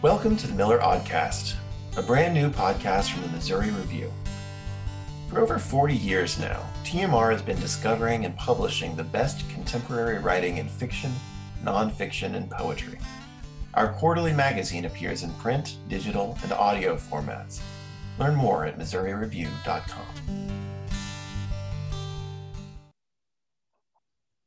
Welcome 0.00 0.36
to 0.36 0.46
the 0.46 0.54
Miller 0.54 0.80
Aud-cast, 0.80 1.56
a 1.96 2.02
brand 2.02 2.32
new 2.32 2.50
podcast 2.50 3.10
from 3.10 3.22
the 3.22 3.28
Missouri 3.30 3.72
Review. 3.72 4.12
For 5.28 5.40
over 5.40 5.58
40 5.58 5.92
years 5.92 6.38
now, 6.38 6.64
TMR 6.84 7.32
has 7.32 7.42
been 7.42 7.58
discovering 7.58 8.24
and 8.24 8.36
publishing 8.36 8.94
the 8.94 9.02
best 9.02 9.50
contemporary 9.50 10.20
writing 10.20 10.58
in 10.58 10.68
fiction, 10.68 11.10
nonfiction, 11.64 12.36
and 12.36 12.48
poetry. 12.48 13.00
Our 13.74 13.92
quarterly 13.94 14.32
magazine 14.32 14.84
appears 14.84 15.24
in 15.24 15.34
print, 15.34 15.78
digital, 15.88 16.38
and 16.44 16.52
audio 16.52 16.94
formats. 16.94 17.60
Learn 18.20 18.36
more 18.36 18.66
at 18.66 18.78
MissouriReview.com. 18.78 20.48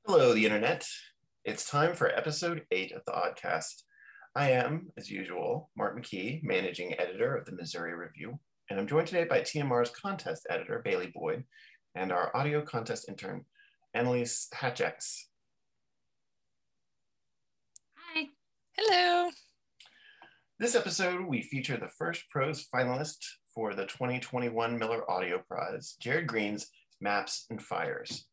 Hello, 0.05 0.33
the 0.33 0.45
internet. 0.45 0.87
It's 1.43 1.69
time 1.69 1.93
for 1.93 2.07
episode 2.07 2.61
8 2.71 2.93
of 2.93 3.01
the 3.05 3.13
Aud-cast. 3.13 3.83
I 4.33 4.51
am, 4.51 4.93
as 4.97 5.11
usual, 5.11 5.69
Mark 5.75 5.97
McKee, 5.97 6.41
managing 6.41 6.97
editor 6.97 7.35
of 7.35 7.45
the 7.45 7.51
Missouri 7.51 7.93
Review, 7.93 8.39
and 8.69 8.79
I'm 8.79 8.87
joined 8.87 9.07
today 9.07 9.25
by 9.25 9.41
TMR's 9.41 9.89
contest 9.89 10.47
editor, 10.49 10.81
Bailey 10.85 11.11
Boyd, 11.13 11.43
and 11.95 12.13
our 12.13 12.33
audio 12.33 12.61
contest 12.61 13.09
intern, 13.09 13.43
Annalise 13.93 14.47
Hatchex. 14.55 15.23
Hi. 17.97 18.27
Hello. 18.77 19.31
This 20.59 20.75
episode, 20.75 21.25
we 21.25 21.41
feature 21.41 21.75
the 21.75 21.89
first 21.89 22.29
prose 22.29 22.65
finalist 22.73 23.17
for 23.53 23.73
the 23.73 23.85
2021 23.85 24.79
Miller 24.79 25.11
Audio 25.11 25.43
Prize, 25.45 25.97
Jared 25.99 26.27
Green's 26.27 26.69
Maps 27.01 27.47
and 27.49 27.61
Fires, 27.61 28.27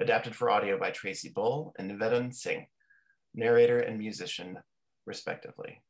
adapted 0.00 0.34
for 0.34 0.50
audio 0.50 0.76
by 0.80 0.90
Tracy 0.90 1.28
Bull 1.32 1.72
and 1.78 1.88
Nivedhan 1.88 2.34
Singh, 2.34 2.66
narrator 3.36 3.78
and 3.78 4.00
musician 4.00 4.58
respectively. 5.06 5.80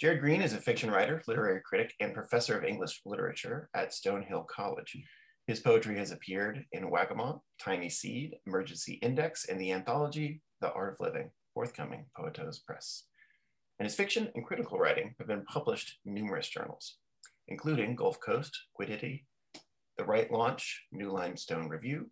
Jared 0.00 0.20
Green 0.20 0.42
is 0.42 0.52
a 0.52 0.60
fiction 0.60 0.90
writer, 0.90 1.22
literary 1.26 1.60
critic, 1.64 1.92
and 1.98 2.14
professor 2.14 2.56
of 2.56 2.64
English 2.64 3.00
literature 3.04 3.68
at 3.74 3.90
Stonehill 3.90 4.46
College. 4.46 4.96
His 5.48 5.60
poetry 5.60 5.98
has 5.98 6.12
appeared 6.12 6.64
in 6.72 6.90
Waccamaw, 6.90 7.40
Tiny 7.60 7.88
Seed, 7.88 8.36
Emergency 8.46 9.00
Index, 9.02 9.46
and 9.46 9.60
the 9.60 9.72
anthology 9.72 10.40
The 10.60 10.72
Art 10.72 10.92
of 10.92 11.00
Living, 11.00 11.30
forthcoming 11.52 12.06
Poetose 12.16 12.64
Press. 12.64 13.04
And 13.80 13.86
his 13.86 13.96
fiction 13.96 14.28
and 14.34 14.44
critical 14.44 14.78
writing 14.78 15.14
have 15.18 15.26
been 15.26 15.44
published 15.46 15.98
in 16.04 16.14
numerous 16.14 16.48
journals, 16.48 16.98
including 17.48 17.96
Gulf 17.96 18.20
Coast, 18.20 18.56
Quiddity, 18.74 19.26
The 19.96 20.04
Write 20.04 20.30
Launch, 20.30 20.84
New 20.92 21.10
Limestone 21.10 21.68
Review, 21.68 22.10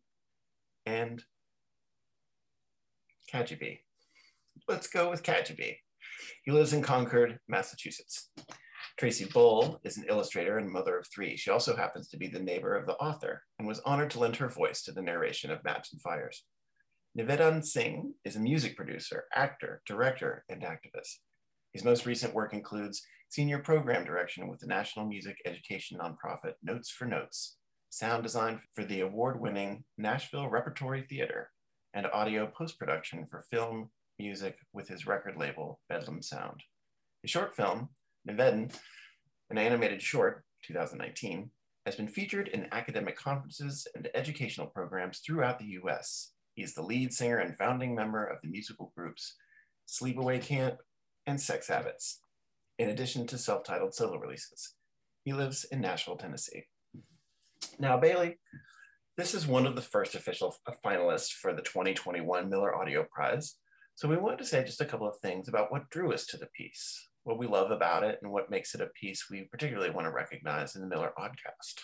and 0.86 1.22
Cagibi. 3.32 3.80
Let's 4.66 4.86
go 4.86 5.10
with 5.10 5.22
Cagibi. 5.22 5.76
He 6.44 6.52
lives 6.52 6.72
in 6.72 6.82
Concord, 6.82 7.38
Massachusetts. 7.48 8.30
Tracy 8.98 9.26
Bull 9.26 9.80
is 9.84 9.98
an 9.98 10.06
illustrator 10.08 10.58
and 10.58 10.70
mother 10.70 10.98
of 10.98 11.06
three. 11.14 11.36
She 11.36 11.50
also 11.50 11.76
happens 11.76 12.08
to 12.08 12.16
be 12.16 12.28
the 12.28 12.40
neighbor 12.40 12.74
of 12.74 12.86
the 12.86 12.94
author 12.94 13.42
and 13.58 13.68
was 13.68 13.80
honored 13.80 14.10
to 14.10 14.18
lend 14.18 14.36
her 14.36 14.48
voice 14.48 14.82
to 14.84 14.92
the 14.92 15.02
narration 15.02 15.50
of 15.50 15.62
Maps 15.64 15.92
and 15.92 16.00
Fires. 16.00 16.44
Nivedhan 17.18 17.64
Singh 17.64 18.14
is 18.24 18.36
a 18.36 18.40
music 18.40 18.76
producer, 18.76 19.24
actor, 19.34 19.82
director, 19.86 20.44
and 20.48 20.62
activist. 20.62 21.16
His 21.72 21.84
most 21.84 22.06
recent 22.06 22.34
work 22.34 22.54
includes 22.54 23.02
senior 23.28 23.58
program 23.58 24.04
direction 24.04 24.48
with 24.48 24.60
the 24.60 24.66
national 24.66 25.06
music 25.06 25.36
education 25.44 25.98
nonprofit 25.98 26.54
Notes 26.62 26.90
for 26.90 27.04
Notes, 27.04 27.56
sound 27.90 28.22
design 28.22 28.60
for 28.74 28.84
the 28.84 29.00
award 29.00 29.40
winning 29.40 29.84
Nashville 29.98 30.48
Repertory 30.48 31.06
Theater, 31.08 31.50
and 31.92 32.06
audio 32.06 32.46
post 32.46 32.78
production 32.78 33.26
for 33.26 33.44
film, 33.50 33.90
music 34.18 34.56
with 34.72 34.88
his 34.88 35.06
record 35.06 35.36
label, 35.36 35.80
Bedlam 35.88 36.22
Sound. 36.22 36.62
His 37.22 37.30
short 37.30 37.54
film, 37.54 37.88
Nivedhan, 38.28 38.74
an 39.50 39.58
animated 39.58 40.02
short, 40.02 40.44
2019, 40.64 41.50
has 41.84 41.94
been 41.94 42.08
featured 42.08 42.48
in 42.48 42.68
academic 42.72 43.16
conferences 43.16 43.86
and 43.94 44.08
educational 44.14 44.66
programs 44.66 45.20
throughout 45.20 45.58
the 45.58 45.78
US. 45.82 46.32
He 46.54 46.62
is 46.62 46.74
the 46.74 46.82
lead 46.82 47.12
singer 47.12 47.38
and 47.38 47.56
founding 47.56 47.94
member 47.94 48.24
of 48.24 48.38
the 48.42 48.48
musical 48.48 48.92
groups 48.96 49.36
Sleepaway 49.88 50.42
Camp 50.42 50.78
and 51.26 51.40
Sex 51.40 51.68
Habits, 51.68 52.20
in 52.78 52.88
addition 52.88 53.26
to 53.28 53.38
self 53.38 53.62
titled 53.62 53.94
solo 53.94 54.18
releases. 54.18 54.74
He 55.24 55.32
lives 55.32 55.64
in 55.64 55.80
Nashville, 55.80 56.16
Tennessee. 56.16 56.64
Now, 57.78 57.98
Bailey, 57.98 58.38
this 59.16 59.34
is 59.34 59.46
one 59.46 59.66
of 59.66 59.76
the 59.76 59.82
first 59.82 60.14
official 60.14 60.56
finalists 60.84 61.32
for 61.32 61.52
the 61.52 61.62
2021 61.62 62.48
Miller 62.48 62.74
Audio 62.74 63.04
Prize. 63.10 63.56
So 63.96 64.08
we 64.08 64.18
wanted 64.18 64.38
to 64.38 64.44
say 64.44 64.62
just 64.62 64.82
a 64.82 64.84
couple 64.84 65.08
of 65.08 65.16
things 65.18 65.48
about 65.48 65.72
what 65.72 65.88
drew 65.88 66.12
us 66.12 66.26
to 66.26 66.36
the 66.36 66.46
piece, 66.46 67.08
what 67.24 67.38
we 67.38 67.46
love 67.46 67.70
about 67.70 68.04
it, 68.04 68.18
and 68.22 68.30
what 68.30 68.50
makes 68.50 68.74
it 68.74 68.82
a 68.82 68.88
piece 68.88 69.30
we 69.30 69.44
particularly 69.44 69.90
want 69.90 70.06
to 70.06 70.12
recognize 70.12 70.76
in 70.76 70.82
the 70.82 70.86
Miller 70.86 71.12
Aud-cast. 71.18 71.80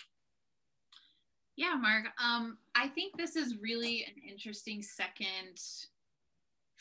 Yeah, 1.55 1.75
Mark. 1.75 2.05
Um, 2.23 2.59
I 2.75 2.87
think 2.87 3.17
this 3.17 3.35
is 3.35 3.57
really 3.61 4.05
an 4.05 4.29
interesting 4.29 4.83
second 4.83 5.59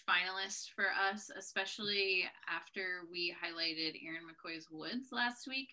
finalist 0.07 0.71
for 0.77 0.87
us, 1.11 1.31
especially 1.37 2.25
after 2.47 3.07
we 3.11 3.33
highlighted 3.33 4.01
Aaron 4.05 4.25
McCoy's 4.29 4.69
Woods 4.71 5.09
last 5.13 5.47
week, 5.47 5.71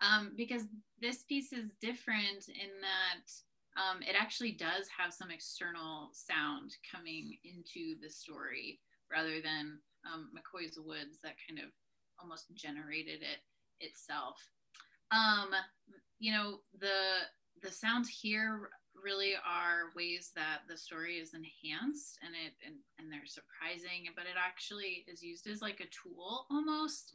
um, 0.00 0.32
because 0.36 0.62
this 1.00 1.22
piece 1.22 1.52
is 1.52 1.70
different 1.80 2.48
in 2.48 2.70
that 2.80 3.30
um, 3.78 4.02
it 4.02 4.16
actually 4.18 4.52
does 4.52 4.88
have 4.90 5.14
some 5.14 5.30
external 5.30 6.10
sound 6.12 6.74
coming 6.90 7.38
into 7.44 7.94
the 8.02 8.10
story 8.10 8.80
rather 9.10 9.40
than 9.40 9.78
um, 10.04 10.30
McCoy's 10.34 10.78
Woods 10.78 11.18
that 11.22 11.36
kind 11.48 11.60
of 11.60 11.70
almost 12.20 12.46
generated 12.54 13.22
it 13.22 13.40
itself. 13.80 14.36
Um, 15.12 15.50
you 16.18 16.32
know, 16.32 16.60
the 16.78 17.24
the 17.62 17.70
sounds 17.70 18.08
here 18.08 18.70
really 18.94 19.34
are 19.34 19.94
ways 19.96 20.32
that 20.34 20.60
the 20.68 20.76
story 20.76 21.14
is 21.14 21.34
enhanced 21.34 22.18
and 22.22 22.34
it 22.34 22.54
and, 22.66 22.76
and 22.98 23.10
they're 23.10 23.26
surprising, 23.26 24.10
but 24.16 24.24
it 24.24 24.36
actually 24.36 25.04
is 25.06 25.22
used 25.22 25.46
as 25.46 25.62
like 25.62 25.80
a 25.80 25.90
tool 25.94 26.46
almost. 26.50 27.14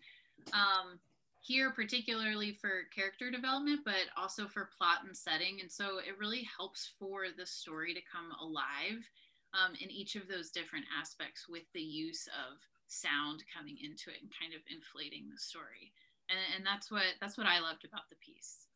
Um, 0.54 1.00
here 1.44 1.72
particularly 1.72 2.58
for 2.60 2.88
character 2.96 3.30
development 3.30 3.82
but 3.86 4.08
also 4.18 4.48
for 4.48 4.70
plot 4.78 5.00
and 5.06 5.16
setting 5.16 5.60
and 5.62 5.72
so 5.72 6.00
it 6.00 6.18
really 6.20 6.48
helps 6.58 6.92
for 6.98 7.26
the 7.38 7.46
story 7.46 7.94
to 7.94 8.02
come 8.12 8.32
alive 8.42 9.04
um, 9.54 9.74
in 9.80 9.92
each 9.92 10.16
of 10.16 10.28
those 10.28 10.50
different 10.50 10.86
aspects 11.00 11.48
with 11.48 11.64
the 11.74 11.82
use 11.82 12.28
of 12.28 12.58
sound 12.88 13.44
coming 13.56 13.78
into 13.82 14.10
it 14.10 14.22
and 14.22 14.32
kind 14.40 14.54
of 14.54 14.62
inflating 14.70 15.30
the 15.32 15.40
story. 15.40 15.94
And, 16.30 16.40
and 16.56 16.66
that's 16.66 16.92
what 16.92 17.04
that's 17.20 17.38
what 17.38 17.48
I 17.48 17.60
loved 17.60 17.86
about 17.86 18.10
the 18.10 18.16
piece. 18.16 18.68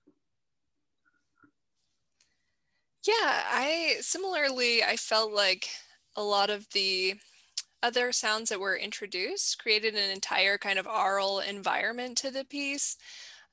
Yeah, 3.06 3.44
I 3.52 3.98
similarly 4.02 4.84
I 4.84 4.98
felt 4.98 5.32
like 5.32 5.68
a 6.16 6.24
lot 6.24 6.50
of 6.50 6.68
the 6.72 7.16
other 7.84 8.12
sounds 8.12 8.50
that 8.50 8.60
were 8.60 8.76
introduced 8.76 9.60
created 9.60 9.96
an 9.96 10.10
entire 10.10 10.58
kind 10.58 10.80
of 10.80 10.88
aural 10.88 11.40
environment 11.40 12.18
to 12.18 12.32
the 12.32 12.46
piece. 12.46 12.98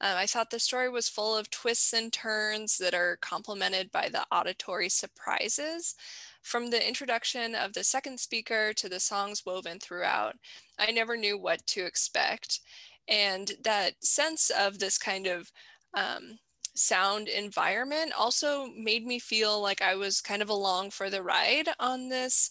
Um, 0.01 0.17
I 0.17 0.27
thought 0.27 0.51
the 0.51 0.59
story 0.59 0.89
was 0.89 1.09
full 1.09 1.37
of 1.37 1.51
twists 1.51 1.93
and 1.93 2.13
turns 2.13 2.79
that 2.79 2.95
are 2.95 3.19
complemented 3.21 3.91
by 3.93 4.09
the 4.09 4.25
auditory 4.33 4.89
surprises. 4.89 5.95
From 6.43 6.69
the 6.69 6.87
introduction 6.87 7.55
of 7.55 7.73
the 7.73 7.85
second 7.85 8.21
speaker 8.21 8.73
to 8.75 8.89
the 8.89 9.01
songs 9.01 9.47
woven 9.47 9.79
throughout, 9.79 10.37
I 10.79 10.91
never 10.91 11.17
knew 11.17 11.39
what 11.39 11.67
to 11.69 11.87
expect. 11.87 12.61
And 13.09 13.53
that 13.63 14.05
sense 14.05 14.51
of 14.51 14.79
this 14.79 14.99
kind 14.99 15.27
of 15.27 15.51
um, 15.95 16.39
sound 16.75 17.29
environment 17.29 18.13
also 18.19 18.67
made 18.77 19.07
me 19.07 19.19
feel 19.19 19.61
like 19.61 19.81
I 19.81 19.95
was 19.95 20.21
kind 20.21 20.43
of 20.43 20.49
along 20.51 20.91
for 20.91 21.09
the 21.09 21.23
ride 21.23 21.69
on 21.79 22.09
this 22.09 22.51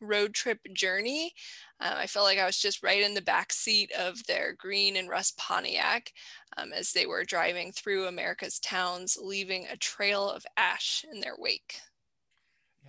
road 0.00 0.34
trip 0.34 0.60
journey. 0.72 1.32
Uh, 1.80 1.94
I 1.96 2.06
felt 2.06 2.24
like 2.24 2.38
I 2.38 2.46
was 2.46 2.58
just 2.58 2.82
right 2.82 3.02
in 3.02 3.14
the 3.14 3.22
back 3.22 3.52
seat 3.52 3.92
of 3.92 4.24
their 4.26 4.54
green 4.54 4.96
and 4.96 5.08
rust 5.08 5.36
Pontiac 5.38 6.12
um, 6.56 6.72
as 6.72 6.92
they 6.92 7.06
were 7.06 7.24
driving 7.24 7.72
through 7.72 8.06
America's 8.06 8.58
towns, 8.58 9.18
leaving 9.20 9.66
a 9.66 9.76
trail 9.76 10.30
of 10.30 10.44
ash 10.56 11.04
in 11.12 11.20
their 11.20 11.34
wake. 11.38 11.80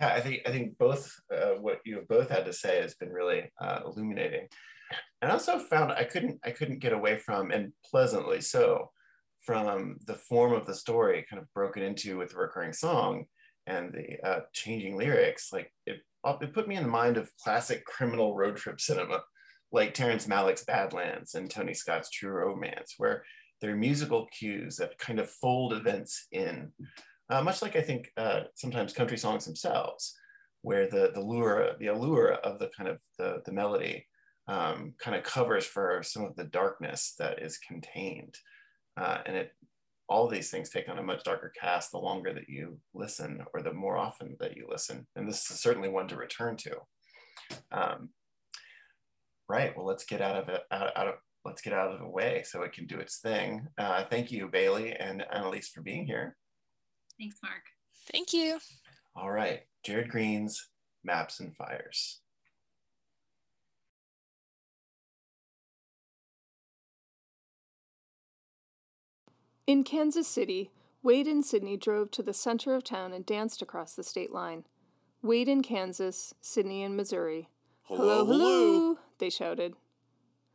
Yeah, 0.00 0.14
I 0.14 0.20
think 0.20 0.40
I 0.46 0.50
think 0.50 0.78
both 0.78 1.14
uh, 1.34 1.58
what 1.60 1.80
you 1.84 2.04
both 2.08 2.30
had 2.30 2.46
to 2.46 2.52
say 2.52 2.80
has 2.80 2.94
been 2.94 3.10
really 3.10 3.50
uh, 3.60 3.80
illuminating, 3.84 4.48
and 5.20 5.30
I 5.30 5.34
also 5.34 5.58
found 5.58 5.92
I 5.92 6.04
couldn't 6.04 6.40
I 6.44 6.50
couldn't 6.52 6.78
get 6.78 6.94
away 6.94 7.18
from 7.18 7.50
and 7.50 7.72
pleasantly 7.84 8.40
so 8.40 8.90
from 9.44 9.96
the 10.06 10.14
form 10.14 10.52
of 10.52 10.66
the 10.66 10.74
story, 10.74 11.26
kind 11.28 11.40
of 11.40 11.52
broken 11.54 11.82
into 11.82 12.18
with 12.18 12.30
the 12.30 12.36
recurring 12.36 12.72
song 12.72 13.24
and 13.66 13.92
the 13.92 14.26
uh, 14.26 14.40
changing 14.52 14.96
lyrics. 14.96 15.52
Like 15.52 15.72
it, 15.86 16.00
it 16.24 16.54
put 16.54 16.68
me 16.68 16.76
in 16.76 16.82
the 16.82 16.88
mind 16.88 17.16
of 17.16 17.34
classic 17.36 17.84
criminal 17.84 18.34
road 18.34 18.56
trip 18.56 18.80
cinema, 18.80 19.22
like 19.72 19.94
Terrence 19.94 20.26
Malick's 20.26 20.64
Badlands 20.64 21.34
and 21.34 21.50
Tony 21.50 21.74
Scott's 21.74 22.10
True 22.10 22.32
Romance, 22.32 22.94
where 22.98 23.24
there 23.60 23.72
are 23.72 23.76
musical 23.76 24.26
cues 24.26 24.76
that 24.76 24.98
kind 24.98 25.20
of 25.20 25.30
fold 25.30 25.72
events 25.72 26.26
in 26.32 26.72
uh, 27.30 27.40
much 27.40 27.62
like 27.62 27.76
I 27.76 27.80
think 27.80 28.10
uh, 28.16 28.42
sometimes 28.54 28.92
country 28.92 29.16
songs 29.16 29.44
themselves, 29.44 30.16
where 30.62 30.88
the 30.88 31.12
the 31.14 31.20
lure, 31.20 31.76
the 31.78 31.86
allure 31.86 32.32
of 32.32 32.58
the 32.58 32.70
kind 32.76 32.88
of 32.88 32.98
the, 33.18 33.40
the 33.46 33.52
melody 33.52 34.06
um, 34.48 34.94
kind 34.98 35.16
of 35.16 35.22
covers 35.22 35.64
for 35.64 36.02
some 36.02 36.24
of 36.24 36.34
the 36.34 36.44
darkness 36.44 37.14
that 37.18 37.40
is 37.40 37.58
contained. 37.58 38.34
Uh, 38.96 39.18
and 39.24 39.36
it 39.36 39.52
all 40.10 40.26
these 40.26 40.50
things 40.50 40.68
take 40.68 40.88
on 40.88 40.98
a 40.98 41.02
much 41.02 41.22
darker 41.22 41.52
cast 41.58 41.92
the 41.92 41.98
longer 41.98 42.34
that 42.34 42.48
you 42.48 42.76
listen 42.94 43.44
or 43.54 43.62
the 43.62 43.72
more 43.72 43.96
often 43.96 44.36
that 44.40 44.56
you 44.56 44.66
listen. 44.68 45.06
And 45.14 45.26
this 45.26 45.48
is 45.50 45.60
certainly 45.60 45.88
one 45.88 46.08
to 46.08 46.16
return 46.16 46.56
to. 46.56 46.76
Um, 47.70 48.10
right, 49.48 49.74
well, 49.76 49.86
let's 49.86 50.04
get 50.04 50.20
out 50.20 50.36
of 50.36 50.48
it, 50.48 50.62
out, 50.72 50.90
out, 50.96 51.06
of, 51.06 51.14
let's 51.44 51.62
get 51.62 51.72
out 51.72 51.92
of 51.92 52.00
the 52.00 52.08
way 52.08 52.42
so 52.44 52.62
it 52.62 52.72
can 52.72 52.86
do 52.86 52.98
its 52.98 53.18
thing. 53.18 53.68
Uh, 53.78 54.02
thank 54.10 54.32
you, 54.32 54.48
Bailey 54.48 54.92
and 54.92 55.24
Annalise 55.32 55.68
for 55.68 55.80
being 55.80 56.04
here. 56.04 56.36
Thanks, 57.16 57.36
Mark. 57.40 57.62
Thank 58.10 58.32
you. 58.32 58.58
All 59.14 59.30
right, 59.30 59.60
Jared 59.86 60.10
Green's 60.10 60.70
Maps 61.04 61.38
and 61.38 61.54
Fires. 61.54 62.20
In 69.70 69.84
Kansas 69.84 70.26
City, 70.26 70.72
Wade 71.00 71.28
and 71.28 71.44
Sydney 71.44 71.76
drove 71.76 72.10
to 72.10 72.24
the 72.24 72.34
center 72.34 72.74
of 72.74 72.82
town 72.82 73.12
and 73.12 73.24
danced 73.24 73.62
across 73.62 73.94
the 73.94 74.02
state 74.02 74.32
line. 74.32 74.64
Wade 75.22 75.46
in 75.46 75.62
Kansas, 75.62 76.34
Sydney 76.40 76.82
in 76.82 76.96
Missouri. 76.96 77.50
Hello, 77.82 78.26
hello, 78.26 78.98
they 79.18 79.30
shouted, 79.30 79.76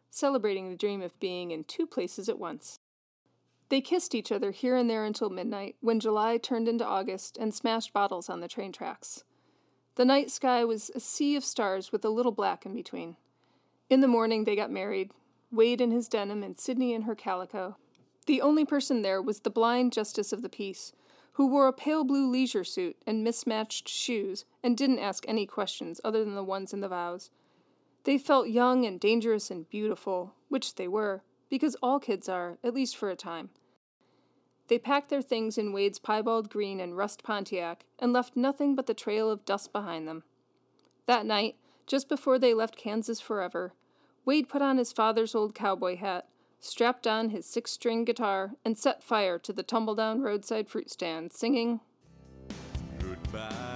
celebrating 0.09 0.69
the 0.69 0.75
dream 0.75 1.01
of 1.01 1.17
being 1.21 1.51
in 1.51 1.63
two 1.63 1.87
places 1.87 2.27
at 2.27 2.37
once. 2.37 2.79
They 3.69 3.79
kissed 3.79 4.15
each 4.15 4.33
other 4.33 4.51
here 4.51 4.75
and 4.75 4.89
there 4.89 5.05
until 5.05 5.29
midnight, 5.29 5.77
when 5.79 6.01
July 6.01 6.35
turned 6.35 6.67
into 6.67 6.85
August 6.85 7.37
and 7.37 7.53
smashed 7.53 7.93
bottles 7.93 8.29
on 8.29 8.41
the 8.41 8.49
train 8.49 8.73
tracks. 8.73 9.23
The 9.95 10.03
night 10.03 10.29
sky 10.29 10.65
was 10.65 10.91
a 10.93 10.99
sea 10.99 11.37
of 11.37 11.45
stars 11.45 11.89
with 11.89 12.03
a 12.03 12.09
little 12.09 12.33
black 12.33 12.65
in 12.65 12.75
between. 12.75 13.15
In 13.89 14.01
the 14.01 14.09
morning, 14.09 14.43
they 14.43 14.57
got 14.57 14.71
married, 14.71 15.11
Wade 15.53 15.79
in 15.79 15.91
his 15.91 16.09
denim 16.09 16.43
and 16.43 16.59
Sydney 16.59 16.93
in 16.93 17.03
her 17.03 17.15
calico, 17.15 17.77
the 18.25 18.41
only 18.41 18.65
person 18.65 19.01
there 19.01 19.21
was 19.21 19.41
the 19.41 19.49
blind 19.49 19.93
justice 19.93 20.33
of 20.33 20.41
the 20.41 20.49
peace, 20.49 20.93
who 21.33 21.47
wore 21.47 21.67
a 21.67 21.73
pale 21.73 22.03
blue 22.03 22.29
leisure 22.29 22.63
suit 22.63 22.95
and 23.05 23.23
mismatched 23.23 23.89
shoes 23.89 24.45
and 24.63 24.77
didn't 24.77 24.99
ask 24.99 25.25
any 25.27 25.45
questions 25.45 25.99
other 26.03 26.23
than 26.23 26.35
the 26.35 26.43
ones 26.43 26.73
in 26.73 26.79
the 26.79 26.87
vows. 26.87 27.29
They 28.05 28.17
felt 28.17 28.47
young 28.47 28.85
and 28.85 28.99
dangerous 28.99 29.51
and 29.51 29.69
beautiful, 29.69 30.33
which 30.47 30.75
they 30.75 30.87
were, 30.87 31.23
because 31.49 31.75
all 31.81 31.99
kids 31.99 32.29
are, 32.29 32.57
at 32.63 32.73
least 32.73 32.95
for 32.95 33.09
a 33.09 33.15
time. 33.15 33.49
They 34.67 34.79
packed 34.79 35.09
their 35.09 35.21
things 35.21 35.57
in 35.57 35.73
Wade's 35.73 35.99
piebald 35.99 36.49
green 36.49 36.79
and 36.79 36.97
rust 36.97 37.23
Pontiac 37.23 37.85
and 37.99 38.13
left 38.13 38.35
nothing 38.35 38.75
but 38.75 38.87
the 38.87 38.93
trail 38.93 39.29
of 39.29 39.45
dust 39.45 39.71
behind 39.71 40.07
them. 40.07 40.23
That 41.05 41.25
night, 41.25 41.55
just 41.85 42.09
before 42.09 42.39
they 42.39 42.53
left 42.53 42.77
Kansas 42.77 43.19
forever, 43.19 43.73
Wade 44.23 44.49
put 44.49 44.61
on 44.61 44.77
his 44.77 44.91
father's 44.91 45.35
old 45.35 45.53
cowboy 45.53 45.97
hat 45.97 46.27
strapped 46.65 47.07
on 47.07 47.29
his 47.29 47.45
six 47.45 47.71
string 47.71 48.05
guitar, 48.05 48.51
and 48.63 48.77
set 48.77 49.03
fire 49.03 49.37
to 49.39 49.53
the 49.53 49.63
tumble 49.63 49.95
down 49.95 50.21
roadside 50.21 50.67
fruit 50.67 50.89
stand, 50.89 51.31
singing, 51.31 51.79
Goodbye, 52.99 53.74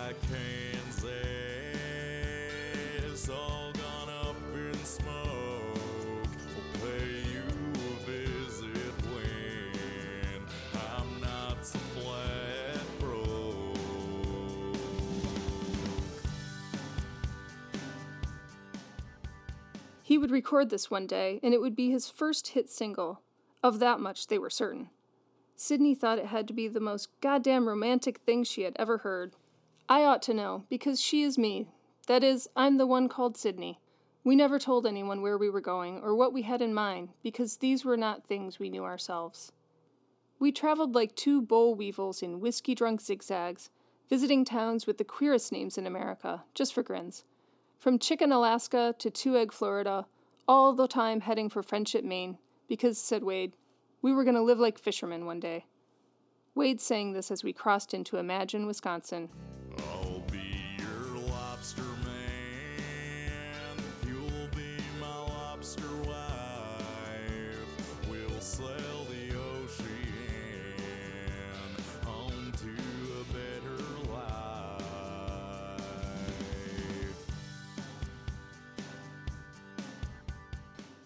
He 20.10 20.18
would 20.18 20.32
record 20.32 20.72
this 20.72 20.90
one 20.90 21.06
day, 21.06 21.40
and 21.44 21.54
it 21.54 21.62
would 21.62 21.76
be 21.76 21.92
his 21.92 22.10
first 22.10 22.48
hit 22.48 22.68
single. 22.68 23.22
Of 23.62 23.78
that 23.78 24.00
much 24.00 24.26
they 24.26 24.40
were 24.40 24.50
certain. 24.50 24.90
Sydney 25.56 25.94
thought 25.94 26.18
it 26.18 26.26
had 26.26 26.48
to 26.48 26.54
be 26.56 26.68
the 26.68 26.80
most 26.80 27.10
goddamn 27.22 27.68
romantic 27.68 28.18
thing 28.18 28.44
she 28.44 28.64
had 28.64 28.76
ever 28.78 28.98
heard. 28.98 29.36
I 29.88 30.04
ought 30.06 30.24
to 30.24 30.34
know, 30.34 30.66
because 30.68 31.00
she 31.00 31.22
is 31.22 31.38
me. 31.38 31.68
That 32.08 32.24
is, 32.24 32.50
I'm 32.56 32.78
the 32.78 32.88
one 32.88 33.08
called 33.08 33.38
Sydney. 33.38 33.82
We 34.24 34.36
never 34.36 34.58
told 34.58 34.88
anyone 34.88 35.22
where 35.22 35.38
we 35.38 35.48
were 35.48 35.62
going 35.62 36.00
or 36.00 36.16
what 36.16 36.34
we 36.34 36.42
had 36.42 36.64
in 36.64 36.74
mind, 36.74 37.10
because 37.22 37.58
these 37.58 37.86
were 37.86 37.96
not 37.96 38.26
things 38.26 38.58
we 38.58 38.72
knew 38.72 38.86
ourselves. 38.86 39.52
We 40.40 40.52
traveled 40.52 40.96
like 40.96 41.16
two 41.16 41.40
boll 41.40 41.76
weevils 41.76 42.24
in 42.24 42.40
whiskey 42.40 42.74
drunk 42.74 43.02
zigzags, 43.02 43.70
visiting 44.10 44.44
towns 44.44 44.88
with 44.88 44.98
the 44.98 45.04
queerest 45.04 45.52
names 45.52 45.78
in 45.78 45.86
America, 45.86 46.46
just 46.56 46.74
for 46.74 46.82
grins. 46.82 47.26
From 47.80 47.98
Chicken, 47.98 48.34
Alaska 48.34 48.94
to 49.00 49.10
Two 49.10 49.38
Egg, 49.38 49.54
Florida, 49.54 50.06
all 50.50 50.74
the 50.74 50.86
time 50.86 51.22
heading 51.22 51.48
for 51.48 51.64
Friendship, 51.64 52.04
Maine, 52.04 52.38
because, 52.68 52.98
said 52.98 53.24
Wade, 53.24 53.54
we 54.02 54.12
were 54.12 54.26
going 54.26 54.36
to 54.36 54.42
live 54.42 54.60
like 54.60 54.78
fishermen 54.78 55.26
one 55.26 55.40
day. 55.40 55.66
Wade 56.56 56.82
sang 56.82 57.14
this 57.14 57.32
as 57.32 57.42
we 57.42 57.54
crossed 57.54 57.94
into 57.94 58.18
Imagine, 58.18 58.68
Wisconsin. 58.68 59.30
Oh. 59.80 59.99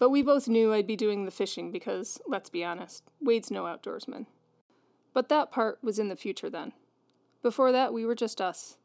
But 0.04 0.10
we 0.10 0.20
both 0.20 0.48
knew 0.48 0.70
I'd 0.70 0.86
be 0.86 0.96
doing 0.96 1.24
the 1.24 1.30
fishing 1.30 1.70
because, 1.72 2.20
let's 2.26 2.50
be 2.50 2.62
honest, 2.62 3.04
Wade's 3.22 3.50
no 3.50 3.62
outdoorsman. 3.62 4.26
But 5.14 5.30
that 5.30 5.50
part 5.50 5.78
was 5.82 5.98
in 5.98 6.10
the 6.10 6.14
future 6.14 6.50
then. 6.50 6.74
Before 7.40 7.72
that, 7.72 7.94
we 7.94 8.04
were 8.04 8.14
just 8.14 8.38
us. 8.38 8.76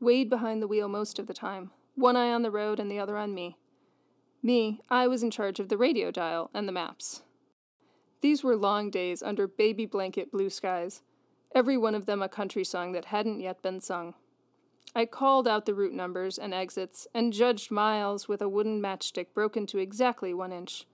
Wade 0.00 0.30
behind 0.30 0.62
the 0.62 0.66
wheel 0.66 0.88
most 0.88 1.18
of 1.18 1.26
the 1.26 1.34
time, 1.34 1.70
one 1.96 2.16
eye 2.16 2.32
on 2.32 2.40
the 2.40 2.50
road 2.50 2.80
and 2.80 2.90
the 2.90 2.98
other 2.98 3.18
on 3.18 3.34
me. 3.34 3.58
Me, 4.42 4.80
I 4.88 5.06
was 5.06 5.22
in 5.22 5.30
charge 5.30 5.60
of 5.60 5.68
the 5.68 5.76
radio 5.76 6.10
dial 6.10 6.48
and 6.54 6.66
the 6.66 6.72
maps. 6.72 7.24
These 8.22 8.42
were 8.42 8.56
long 8.56 8.88
days 8.88 9.22
under 9.22 9.46
baby 9.46 9.84
blanket 9.84 10.32
blue 10.32 10.48
skies, 10.48 11.02
every 11.54 11.76
one 11.76 11.94
of 11.94 12.06
them 12.06 12.22
a 12.22 12.28
country 12.30 12.64
song 12.64 12.92
that 12.92 13.04
hadn't 13.04 13.40
yet 13.40 13.60
been 13.60 13.82
sung. 13.82 14.14
I 14.94 15.06
called 15.06 15.48
out 15.48 15.66
the 15.66 15.74
route 15.74 15.92
numbers 15.92 16.38
and 16.38 16.54
exits 16.54 17.06
and 17.12 17.32
judged 17.32 17.70
miles 17.70 18.28
with 18.28 18.40
a 18.40 18.48
wooden 18.48 18.80
matchstick 18.80 19.34
broken 19.34 19.66
to 19.68 19.78
exactly 19.78 20.32
one 20.32 20.52
inch. 20.52 20.86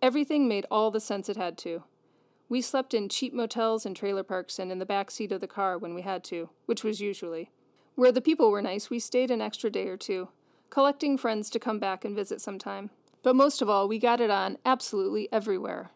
Everything 0.00 0.48
made 0.48 0.66
all 0.70 0.90
the 0.90 1.00
sense 1.00 1.28
it 1.28 1.36
had 1.36 1.58
to. 1.58 1.82
We 2.48 2.62
slept 2.62 2.94
in 2.94 3.08
cheap 3.08 3.34
motels 3.34 3.84
and 3.84 3.94
trailer 3.94 4.22
parks 4.22 4.58
and 4.58 4.72
in 4.72 4.78
the 4.78 4.86
back 4.86 5.10
seat 5.10 5.32
of 5.32 5.40
the 5.40 5.46
car 5.46 5.76
when 5.76 5.94
we 5.94 6.02
had 6.02 6.24
to, 6.24 6.48
which 6.64 6.82
was 6.82 7.00
usually. 7.00 7.50
Where 7.94 8.12
the 8.12 8.22
people 8.22 8.50
were 8.50 8.62
nice, 8.62 8.88
we 8.88 8.98
stayed 8.98 9.30
an 9.30 9.42
extra 9.42 9.70
day 9.70 9.88
or 9.88 9.96
two, 9.96 10.28
collecting 10.70 11.18
friends 11.18 11.50
to 11.50 11.58
come 11.58 11.78
back 11.78 12.04
and 12.04 12.16
visit 12.16 12.40
sometime. 12.40 12.90
But 13.22 13.36
most 13.36 13.60
of 13.60 13.68
all, 13.68 13.88
we 13.88 13.98
got 13.98 14.20
it 14.20 14.30
on 14.30 14.56
absolutely 14.64 15.28
everywhere. 15.32 15.90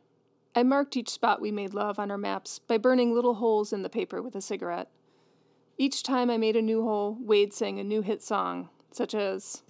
I 0.54 0.64
marked 0.64 0.96
each 0.96 1.08
spot 1.08 1.40
we 1.40 1.50
made 1.50 1.72
love 1.72 1.98
on 1.98 2.10
our 2.10 2.18
maps 2.18 2.58
by 2.58 2.76
burning 2.76 3.14
little 3.14 3.34
holes 3.34 3.72
in 3.72 3.82
the 3.82 3.88
paper 3.88 4.20
with 4.20 4.34
a 4.34 4.42
cigarette. 4.42 4.90
Each 5.82 6.04
time 6.04 6.30
I 6.30 6.36
made 6.36 6.54
a 6.54 6.62
new 6.62 6.84
hole, 6.84 7.18
Wade 7.20 7.52
sang 7.52 7.80
a 7.80 7.82
new 7.82 8.02
hit 8.02 8.22
song, 8.22 8.68
such 8.92 9.16
as 9.16 9.64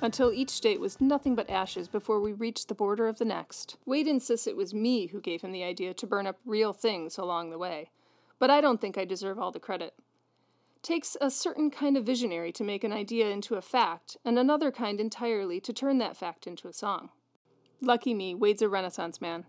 until 0.00 0.32
each 0.32 0.50
state 0.50 0.80
was 0.80 1.00
nothing 1.00 1.34
but 1.34 1.50
ashes 1.50 1.88
before 1.88 2.20
we 2.20 2.32
reached 2.32 2.68
the 2.68 2.74
border 2.74 3.08
of 3.08 3.18
the 3.18 3.24
next. 3.24 3.76
Wade 3.84 4.06
insists 4.06 4.46
it 4.46 4.56
was 4.56 4.72
me 4.72 5.06
who 5.06 5.20
gave 5.20 5.42
him 5.42 5.52
the 5.52 5.64
idea 5.64 5.92
to 5.94 6.06
burn 6.06 6.26
up 6.26 6.38
real 6.44 6.72
things 6.72 7.18
along 7.18 7.50
the 7.50 7.58
way, 7.58 7.90
but 8.38 8.50
I 8.50 8.60
don't 8.60 8.80
think 8.80 8.96
I 8.96 9.04
deserve 9.04 9.38
all 9.38 9.52
the 9.52 9.60
credit. 9.60 9.94
Takes 10.82 11.16
a 11.20 11.30
certain 11.30 11.70
kind 11.70 11.96
of 11.96 12.04
visionary 12.04 12.52
to 12.52 12.64
make 12.64 12.84
an 12.84 12.92
idea 12.92 13.28
into 13.28 13.56
a 13.56 13.62
fact, 13.62 14.16
and 14.24 14.38
another 14.38 14.70
kind 14.70 14.98
entirely 14.98 15.60
to 15.60 15.72
turn 15.72 15.98
that 15.98 16.16
fact 16.16 16.46
into 16.46 16.68
a 16.68 16.72
song. 16.72 17.10
Lucky 17.82 18.14
me, 18.14 18.34
Wade's 18.34 18.62
a 18.62 18.68
Renaissance 18.68 19.20
man. 19.20 19.44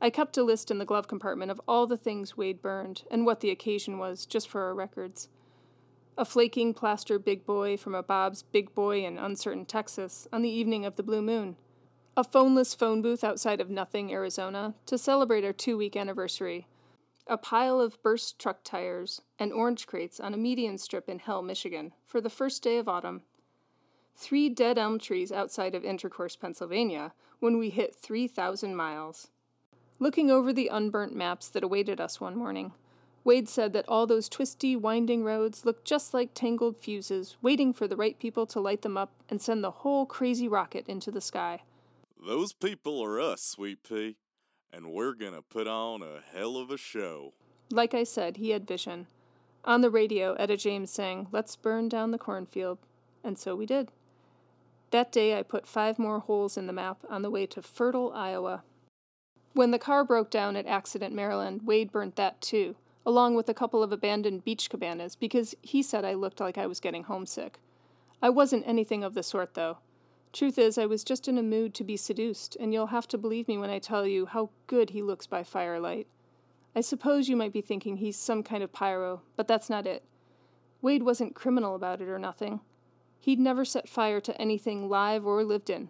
I 0.00 0.10
kept 0.10 0.36
a 0.36 0.44
list 0.44 0.70
in 0.70 0.78
the 0.78 0.84
glove 0.84 1.08
compartment 1.08 1.50
of 1.50 1.60
all 1.66 1.86
the 1.86 1.96
things 1.96 2.36
Wade 2.36 2.62
burned 2.62 3.02
and 3.10 3.26
what 3.26 3.40
the 3.40 3.50
occasion 3.50 3.98
was, 3.98 4.24
just 4.26 4.48
for 4.48 4.62
our 4.62 4.74
records 4.74 5.28
a 6.18 6.24
flaking 6.24 6.74
plaster 6.74 7.18
big 7.18 7.46
boy 7.46 7.76
from 7.76 7.94
a 7.94 8.02
Bob's 8.02 8.42
Big 8.42 8.74
Boy 8.74 9.04
in 9.04 9.18
uncertain 9.18 9.64
Texas 9.64 10.26
on 10.32 10.42
the 10.42 10.50
evening 10.50 10.84
of 10.84 10.96
the 10.96 11.02
blue 11.02 11.22
moon, 11.22 11.56
a 12.16 12.24
phoneless 12.24 12.76
phone 12.76 13.00
booth 13.00 13.24
outside 13.24 13.60
of 13.60 13.70
Nothing, 13.70 14.12
Arizona, 14.12 14.74
to 14.86 14.98
celebrate 14.98 15.44
our 15.44 15.52
two 15.52 15.76
week 15.76 15.96
anniversary, 15.96 16.66
a 17.26 17.38
pile 17.38 17.80
of 17.80 18.02
burst 18.02 18.38
truck 18.38 18.64
tires 18.64 19.22
and 19.38 19.52
orange 19.52 19.86
crates 19.86 20.20
on 20.20 20.34
a 20.34 20.38
median 20.38 20.78
strip 20.78 21.08
in 21.08 21.20
Hell, 21.20 21.42
Michigan, 21.42 21.92
for 22.06 22.20
the 22.20 22.30
first 22.30 22.62
day 22.62 22.76
of 22.78 22.88
autumn. 22.88 23.22
Three 24.16 24.48
dead 24.48 24.76
elm 24.76 24.98
trees 24.98 25.32
outside 25.32 25.74
of 25.74 25.84
Intercourse, 25.84 26.36
Pennsylvania, 26.36 27.12
when 27.38 27.56
we 27.56 27.70
hit 27.70 27.94
3,000 27.94 28.74
miles. 28.74 29.28
Looking 29.98 30.30
over 30.30 30.52
the 30.52 30.68
unburnt 30.68 31.14
maps 31.14 31.48
that 31.48 31.62
awaited 31.62 32.00
us 32.00 32.20
one 32.20 32.36
morning, 32.36 32.72
Wade 33.22 33.48
said 33.48 33.72
that 33.74 33.88
all 33.88 34.06
those 34.06 34.28
twisty, 34.28 34.74
winding 34.74 35.24
roads 35.24 35.64
looked 35.64 35.84
just 35.84 36.14
like 36.14 36.30
tangled 36.32 36.76
fuses, 36.76 37.36
waiting 37.42 37.72
for 37.72 37.86
the 37.86 37.96
right 37.96 38.18
people 38.18 38.46
to 38.46 38.60
light 38.60 38.82
them 38.82 38.96
up 38.96 39.12
and 39.28 39.40
send 39.42 39.62
the 39.62 39.70
whole 39.70 40.06
crazy 40.06 40.48
rocket 40.48 40.86
into 40.88 41.10
the 41.10 41.20
sky. 41.20 41.60
Those 42.26 42.52
people 42.52 43.02
are 43.02 43.20
us, 43.20 43.42
Sweet 43.42 43.82
Pea, 43.82 44.16
and 44.72 44.92
we're 44.92 45.14
gonna 45.14 45.42
put 45.42 45.66
on 45.66 46.02
a 46.02 46.20
hell 46.32 46.56
of 46.56 46.70
a 46.70 46.78
show. 46.78 47.34
Like 47.70 47.94
I 47.94 48.04
said, 48.04 48.38
he 48.38 48.50
had 48.50 48.66
vision. 48.66 49.06
On 49.64 49.82
the 49.82 49.90
radio, 49.90 50.34
Etta 50.34 50.56
James 50.56 50.90
sang, 50.90 51.28
Let's 51.30 51.56
burn 51.56 51.88
down 51.88 52.10
the 52.10 52.18
cornfield. 52.18 52.78
And 53.22 53.38
so 53.38 53.54
we 53.54 53.66
did. 53.66 53.90
That 54.90 55.12
day, 55.12 55.38
I 55.38 55.42
put 55.42 55.68
five 55.68 55.98
more 55.98 56.20
holes 56.20 56.56
in 56.56 56.66
the 56.66 56.72
map 56.72 56.98
on 57.08 57.22
the 57.22 57.30
way 57.30 57.46
to 57.46 57.62
fertile 57.62 58.12
Iowa. 58.14 58.62
When 59.52 59.70
the 59.70 59.78
car 59.78 60.04
broke 60.04 60.30
down 60.30 60.56
at 60.56 60.66
Accident, 60.66 61.14
Maryland, 61.14 61.62
Wade 61.64 61.92
burnt 61.92 62.16
that 62.16 62.40
too, 62.40 62.76
along 63.06 63.34
with 63.34 63.48
a 63.48 63.54
couple 63.54 63.82
of 63.82 63.92
abandoned 63.92 64.44
beach 64.44 64.68
cabanas, 64.68 65.16
because 65.16 65.54
he 65.62 65.82
said 65.82 66.04
I 66.04 66.14
looked 66.14 66.40
like 66.40 66.58
I 66.58 66.66
was 66.66 66.80
getting 66.80 67.04
homesick. 67.04 67.58
I 68.22 68.28
wasn't 68.28 68.66
anything 68.66 69.02
of 69.02 69.14
the 69.14 69.22
sort, 69.22 69.54
though. 69.54 69.78
Truth 70.32 70.58
is, 70.58 70.78
I 70.78 70.86
was 70.86 71.02
just 71.02 71.26
in 71.26 71.38
a 71.38 71.42
mood 71.42 71.74
to 71.74 71.84
be 71.84 71.96
seduced, 71.96 72.56
and 72.60 72.72
you'll 72.72 72.88
have 72.88 73.08
to 73.08 73.18
believe 73.18 73.48
me 73.48 73.58
when 73.58 73.70
I 73.70 73.78
tell 73.78 74.06
you 74.06 74.26
how 74.26 74.50
good 74.66 74.90
he 74.90 75.02
looks 75.02 75.26
by 75.26 75.42
firelight. 75.42 76.06
I 76.74 76.82
suppose 76.82 77.28
you 77.28 77.36
might 77.36 77.52
be 77.52 77.60
thinking 77.60 77.96
he's 77.96 78.16
some 78.16 78.42
kind 78.42 78.62
of 78.62 78.72
pyro, 78.72 79.22
but 79.36 79.48
that's 79.48 79.68
not 79.68 79.86
it. 79.86 80.04
Wade 80.82 81.02
wasn't 81.02 81.34
criminal 81.34 81.74
about 81.74 82.00
it 82.00 82.08
or 82.08 82.18
nothing. 82.18 82.60
He'd 83.18 83.40
never 83.40 83.64
set 83.64 83.88
fire 83.88 84.20
to 84.20 84.40
anything 84.40 84.88
live 84.88 85.26
or 85.26 85.42
lived 85.42 85.68
in. 85.68 85.88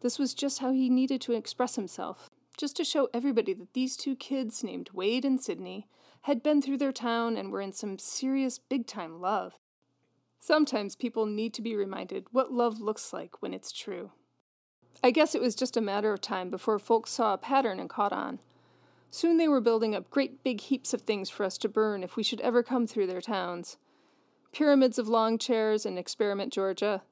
This 0.00 0.18
was 0.18 0.34
just 0.34 0.60
how 0.60 0.72
he 0.72 0.88
needed 0.88 1.20
to 1.22 1.32
express 1.32 1.76
himself, 1.76 2.30
just 2.56 2.76
to 2.76 2.84
show 2.84 3.08
everybody 3.12 3.52
that 3.52 3.74
these 3.74 3.96
two 3.96 4.16
kids 4.16 4.64
named 4.64 4.90
Wade 4.92 5.24
and 5.24 5.40
Sydney 5.40 5.86
had 6.26 6.42
been 6.42 6.60
through 6.60 6.76
their 6.76 6.90
town 6.90 7.36
and 7.36 7.52
were 7.52 7.60
in 7.60 7.72
some 7.72 8.00
serious 8.00 8.58
big 8.58 8.84
time 8.84 9.20
love. 9.20 9.54
Sometimes 10.40 10.96
people 10.96 11.24
need 11.24 11.54
to 11.54 11.62
be 11.62 11.76
reminded 11.76 12.26
what 12.32 12.52
love 12.52 12.80
looks 12.80 13.12
like 13.12 13.40
when 13.40 13.54
it's 13.54 13.70
true. 13.70 14.10
I 15.04 15.12
guess 15.12 15.36
it 15.36 15.40
was 15.40 15.54
just 15.54 15.76
a 15.76 15.80
matter 15.80 16.12
of 16.12 16.20
time 16.20 16.50
before 16.50 16.80
folks 16.80 17.12
saw 17.12 17.34
a 17.34 17.38
pattern 17.38 17.78
and 17.78 17.88
caught 17.88 18.12
on. 18.12 18.40
Soon 19.08 19.36
they 19.36 19.46
were 19.46 19.60
building 19.60 19.94
up 19.94 20.10
great 20.10 20.42
big 20.42 20.62
heaps 20.62 20.92
of 20.92 21.02
things 21.02 21.30
for 21.30 21.44
us 21.44 21.56
to 21.58 21.68
burn 21.68 22.02
if 22.02 22.16
we 22.16 22.24
should 22.24 22.40
ever 22.40 22.64
come 22.64 22.88
through 22.88 23.06
their 23.06 23.20
towns 23.20 23.78
pyramids 24.50 24.98
of 24.98 25.06
long 25.06 25.38
chairs 25.38 25.86
in 25.86 25.98
Experiment, 25.98 26.52
Georgia, 26.52 27.02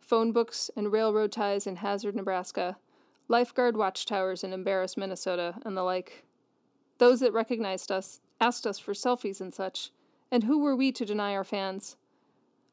phone 0.00 0.32
books 0.32 0.70
and 0.74 0.90
railroad 0.90 1.30
ties 1.30 1.68
in 1.68 1.76
Hazard, 1.76 2.16
Nebraska, 2.16 2.78
lifeguard 3.28 3.76
watchtowers 3.76 4.42
in 4.42 4.52
Embarrass, 4.52 4.96
Minnesota, 4.96 5.56
and 5.64 5.76
the 5.76 5.82
like. 5.82 6.24
Those 6.98 7.20
that 7.20 7.34
recognized 7.34 7.92
us 7.92 8.22
asked 8.40 8.66
us 8.66 8.78
for 8.78 8.92
selfies 8.92 9.40
and 9.40 9.52
such, 9.52 9.90
and 10.30 10.44
who 10.44 10.58
were 10.58 10.76
we 10.76 10.92
to 10.92 11.04
deny 11.04 11.34
our 11.34 11.44
fans? 11.44 11.96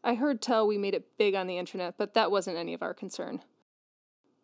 I 0.03 0.15
heard 0.15 0.41
tell 0.41 0.67
we 0.67 0.77
made 0.77 0.93
it 0.93 1.17
big 1.17 1.35
on 1.35 1.47
the 1.47 1.57
internet, 1.57 1.95
but 1.97 2.13
that 2.13 2.31
wasn't 2.31 2.57
any 2.57 2.73
of 2.73 2.81
our 2.81 2.93
concern. 2.93 3.41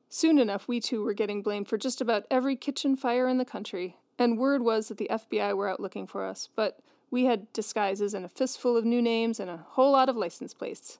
Soon 0.07 0.39
enough, 0.39 0.67
we 0.67 0.79
too 0.79 1.03
were 1.03 1.13
getting 1.13 1.41
blamed 1.41 1.67
for 1.67 1.77
just 1.77 2.01
about 2.01 2.25
every 2.31 2.55
kitchen 2.55 2.95
fire 2.95 3.27
in 3.27 3.37
the 3.37 3.45
country, 3.45 3.97
and 4.17 4.37
word 4.37 4.61
was 4.61 4.87
that 4.87 4.97
the 4.97 5.09
FBI 5.11 5.55
were 5.55 5.67
out 5.67 5.79
looking 5.79 6.07
for 6.07 6.25
us, 6.25 6.49
but 6.55 6.79
we 7.11 7.25
had 7.25 7.51
disguises 7.53 8.13
and 8.13 8.25
a 8.25 8.29
fistful 8.29 8.77
of 8.77 8.85
new 8.85 9.01
names 9.01 9.39
and 9.39 9.49
a 9.49 9.65
whole 9.71 9.91
lot 9.91 10.09
of 10.09 10.15
license 10.15 10.53
plates. 10.53 10.99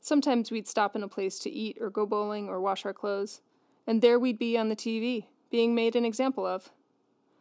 Sometimes 0.00 0.50
we'd 0.50 0.66
stop 0.66 0.96
in 0.96 1.02
a 1.02 1.08
place 1.08 1.38
to 1.40 1.50
eat 1.50 1.76
or 1.80 1.90
go 1.90 2.06
bowling 2.06 2.48
or 2.48 2.60
wash 2.60 2.84
our 2.86 2.94
clothes, 2.94 3.40
and 3.86 4.00
there 4.00 4.18
we'd 4.18 4.38
be 4.38 4.56
on 4.56 4.68
the 4.68 4.76
TV, 4.76 5.26
being 5.50 5.74
made 5.74 5.94
an 5.94 6.04
example 6.04 6.46
of. 6.46 6.70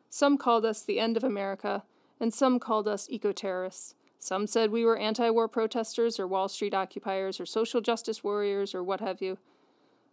Some 0.10 0.38
called 0.38 0.66
us 0.66 0.82
the 0.82 1.00
end 1.00 1.16
of 1.16 1.24
America, 1.24 1.84
and 2.20 2.34
some 2.34 2.60
called 2.60 2.88
us 2.88 3.10
eco 3.10 3.32
terrorists. 3.32 3.96
Some 4.20 4.48
said 4.48 4.72
we 4.72 4.84
were 4.84 4.98
anti 4.98 5.30
war 5.30 5.48
protesters 5.48 6.20
or 6.20 6.28
Wall 6.28 6.50
Street 6.50 6.74
occupiers 6.74 7.40
or 7.40 7.46
social 7.46 7.80
justice 7.80 8.24
warriors 8.24 8.76
or 8.76 8.84
what 8.84 9.00
have 9.00 9.22
you. 9.22 9.38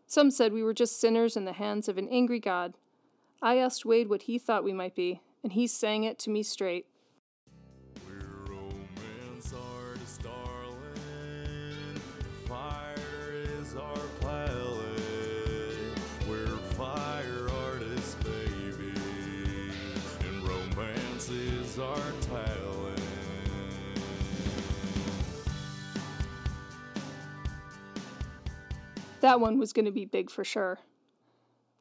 Some 0.06 0.30
said 0.30 0.52
we 0.52 0.62
were 0.62 0.74
just 0.74 1.00
sinners 1.00 1.36
in 1.36 1.44
the 1.44 1.52
hands 1.54 1.88
of 1.88 1.98
an 1.98 2.08
angry 2.08 2.38
God. 2.38 2.74
I 3.42 3.58
asked 3.58 3.84
Wade 3.84 4.08
what 4.08 4.22
he 4.22 4.38
thought 4.38 4.64
we 4.64 4.72
might 4.72 4.94
be, 4.94 5.20
and 5.42 5.52
he 5.52 5.66
sang 5.66 6.04
it 6.04 6.18
to 6.20 6.30
me 6.30 6.42
straight. 6.42 6.86
That 29.26 29.40
one 29.40 29.58
was 29.58 29.72
going 29.72 29.86
to 29.86 29.90
be 29.90 30.04
big 30.04 30.30
for 30.30 30.44
sure. 30.44 30.78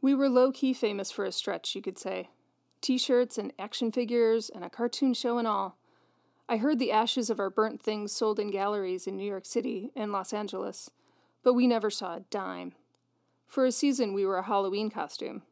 We 0.02 0.16
were 0.16 0.30
low 0.30 0.52
key 0.52 0.74
famous 0.74 1.12
for 1.12 1.26
a 1.26 1.32
stretch, 1.32 1.76
you 1.76 1.82
could 1.84 2.00
say. 2.00 2.30
T 2.82 2.98
shirts 2.98 3.38
and 3.38 3.54
action 3.60 3.92
figures 3.92 4.50
and 4.50 4.64
a 4.64 4.70
cartoon 4.72 5.14
show 5.14 5.38
and 5.38 5.48
all. 5.48 5.78
I 6.50 6.58
heard 6.58 6.80
the 6.80 6.92
ashes 6.92 7.30
of 7.30 7.40
our 7.40 7.52
burnt 7.52 7.84
things 7.84 8.12
sold 8.12 8.40
in 8.40 8.50
galleries 8.50 9.06
in 9.06 9.16
New 9.16 9.30
York 9.30 9.46
City 9.46 9.92
and 9.96 10.12
Los 10.12 10.34
Angeles, 10.34 10.90
but 11.44 11.54
we 11.54 11.68
never 11.68 11.92
saw 11.92 12.16
a 12.16 12.22
dime. 12.32 12.74
For 13.46 13.64
a 13.64 13.72
season, 13.72 14.16
we 14.16 14.26
were 14.26 14.40
a 14.40 14.48
Halloween 14.48 14.90
costume. 14.90 15.44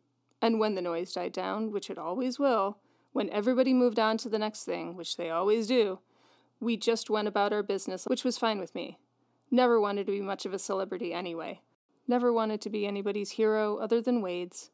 And 0.41 0.59
when 0.59 0.73
the 0.73 0.81
noise 0.81 1.13
died 1.13 1.33
down, 1.33 1.71
which 1.71 1.91
it 1.91 1.99
always 1.99 2.39
will, 2.39 2.79
when 3.11 3.29
everybody 3.29 3.71
moved 3.71 3.99
on 3.99 4.17
to 4.17 4.29
the 4.29 4.39
next 4.39 4.63
thing, 4.63 4.95
which 4.95 5.15
they 5.15 5.29
always 5.29 5.67
do, 5.67 5.99
we 6.59 6.75
just 6.75 7.11
went 7.11 7.27
about 7.27 7.53
our 7.53 7.61
business, 7.61 8.05
which 8.05 8.23
was 8.23 8.39
fine 8.39 8.59
with 8.59 8.73
me. 8.73 8.97
Never 9.51 9.79
wanted 9.79 10.07
to 10.07 10.11
be 10.11 10.21
much 10.21 10.47
of 10.47 10.55
a 10.55 10.57
celebrity 10.57 11.13
anyway. 11.13 11.61
Never 12.07 12.33
wanted 12.33 12.61
to 12.61 12.69
be 12.69 12.85
anybody's 12.85 13.31
hero 13.31 13.77
other 13.77 14.01
than 14.01 14.21
Wade's. 14.21 14.71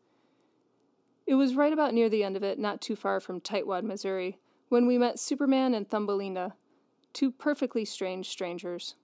It 1.28 1.36
was 1.36 1.56
right 1.56 1.72
about 1.72 1.94
near 1.94 2.10
the 2.10 2.24
end 2.24 2.36
of 2.36 2.44
it, 2.44 2.58
not 2.58 2.82
too 2.82 2.96
far 2.96 3.20
from 3.20 3.40
Tightwad, 3.40 3.84
Missouri, 3.84 4.40
when 4.70 4.88
we 4.88 4.98
met 4.98 5.20
Superman 5.20 5.74
and 5.74 5.88
Thumbelina, 5.88 6.56
two 7.14 7.32
perfectly 7.32 7.86
strange 7.86 8.30
strangers. 8.30 8.96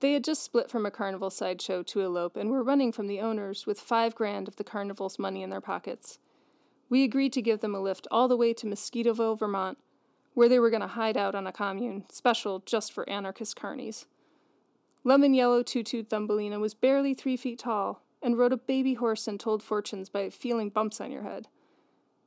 They 0.00 0.12
had 0.12 0.24
just 0.24 0.42
split 0.42 0.70
from 0.70 0.84
a 0.84 0.90
carnival 0.90 1.30
sideshow 1.30 1.82
to 1.84 2.00
elope 2.00 2.36
and 2.36 2.50
were 2.50 2.62
running 2.62 2.92
from 2.92 3.06
the 3.06 3.20
owners 3.20 3.66
with 3.66 3.80
five 3.80 4.14
grand 4.14 4.48
of 4.48 4.56
the 4.56 4.64
carnival's 4.64 5.18
money 5.18 5.42
in 5.42 5.50
their 5.50 5.60
pockets. 5.60 6.18
We 6.88 7.04
agreed 7.04 7.32
to 7.34 7.42
give 7.42 7.60
them 7.60 7.74
a 7.74 7.80
lift 7.80 8.06
all 8.10 8.28
the 8.28 8.36
way 8.36 8.52
to 8.54 8.66
Mosquitoville, 8.66 9.38
Vermont, 9.38 9.78
where 10.34 10.48
they 10.48 10.58
were 10.58 10.70
going 10.70 10.82
to 10.82 10.88
hide 10.88 11.16
out 11.16 11.34
on 11.34 11.46
a 11.46 11.52
commune, 11.52 12.04
special 12.10 12.60
just 12.66 12.92
for 12.92 13.08
anarchist 13.08 13.56
carnies. 13.56 14.06
Lemon 15.06 15.34
yellow 15.34 15.62
Tutu 15.62 16.02
Thumbelina 16.02 16.58
was 16.58 16.72
barely 16.72 17.12
three 17.12 17.36
feet 17.36 17.58
tall 17.58 18.02
and 18.22 18.38
rode 18.38 18.54
a 18.54 18.56
baby 18.56 18.94
horse 18.94 19.28
and 19.28 19.38
told 19.38 19.62
fortunes 19.62 20.08
by 20.08 20.30
feeling 20.30 20.70
bumps 20.70 20.98
on 20.98 21.10
your 21.12 21.22
head. 21.22 21.48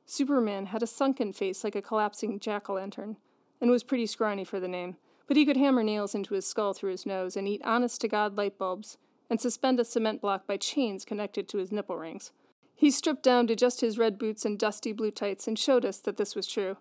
Superman 0.06 0.68
had 0.68 0.84
a 0.84 0.88
sunken 0.88 1.34
face 1.34 1.64
like 1.64 1.76
a 1.76 1.82
collapsing 1.82 2.40
jack 2.40 2.70
o' 2.70 2.76
lantern 2.76 3.18
and 3.60 3.72
was 3.72 3.84
pretty 3.84 4.06
scrawny 4.06 4.44
for 4.44 4.60
the 4.60 4.68
name, 4.68 4.96
but 5.28 5.36
he 5.36 5.46
could 5.46 5.58
hammer 5.58 5.82
nails 5.82 6.14
into 6.14 6.36
his 6.36 6.46
skull 6.46 6.74
through 6.74 6.92
his 6.92 7.06
nose 7.06 7.36
and 7.36 7.48
eat 7.48 7.64
honest 7.66 8.00
to 8.02 8.08
God 8.08 8.38
light 8.38 8.60
bulbs 8.60 9.00
and 9.28 9.42
suspend 9.42 9.80
a 9.80 9.84
cement 9.84 10.22
block 10.22 10.46
by 10.46 10.56
chains 10.56 11.04
connected 11.04 11.50
to 11.50 11.58
his 11.58 11.72
nipple 11.72 11.98
rings. 11.98 12.32
He 12.76 12.92
stripped 12.92 13.24
down 13.24 13.48
to 13.48 13.56
just 13.56 13.82
his 13.82 13.98
red 13.98 14.20
boots 14.20 14.46
and 14.46 14.58
dusty 14.58 14.94
blue 14.94 15.10
tights 15.10 15.48
and 15.48 15.58
showed 15.58 15.84
us 15.84 15.98
that 16.02 16.18
this 16.18 16.36
was 16.36 16.46
true. 16.46 16.78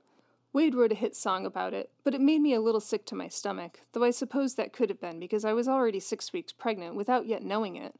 Wade 0.56 0.74
wrote 0.74 0.92
a 0.92 0.94
hit 0.94 1.14
song 1.14 1.44
about 1.44 1.74
it, 1.74 1.90
but 2.02 2.14
it 2.14 2.20
made 2.22 2.40
me 2.40 2.54
a 2.54 2.62
little 2.62 2.80
sick 2.80 3.04
to 3.04 3.14
my 3.14 3.28
stomach, 3.28 3.82
though 3.92 4.02
I 4.02 4.10
suppose 4.10 4.54
that 4.54 4.72
could 4.72 4.88
have 4.88 4.98
been 4.98 5.20
because 5.20 5.44
I 5.44 5.52
was 5.52 5.68
already 5.68 6.00
six 6.00 6.32
weeks 6.32 6.50
pregnant 6.50 6.94
without 6.94 7.26
yet 7.26 7.44
knowing 7.44 7.76
it. 7.76 7.94